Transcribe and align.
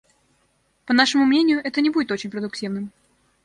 По 0.87 0.93
нашему 0.93 1.25
мнению, 1.25 1.59
это 1.63 1.79
не 1.79 1.91
будет 1.91 2.09
очень 2.11 2.31
продуктивным. 2.31 2.89